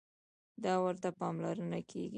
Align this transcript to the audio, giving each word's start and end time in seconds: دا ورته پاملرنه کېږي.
دا 0.63 0.73
ورته 0.83 1.09
پاملرنه 1.19 1.79
کېږي. 1.89 2.09